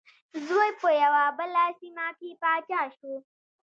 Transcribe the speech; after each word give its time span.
زوی 0.47 0.69
په 0.81 0.89
یوه 1.03 1.23
بله 1.37 1.65
سیمه 1.79 2.07
کې 2.17 2.29
پاچا 2.41 2.81
شو. 2.97 3.13